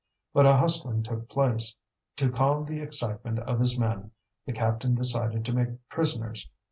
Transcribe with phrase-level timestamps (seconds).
[0.33, 1.75] But a hustling took place.
[2.15, 4.09] To calm the excitement of his men,
[4.47, 6.49] the captain decided to make prisoners.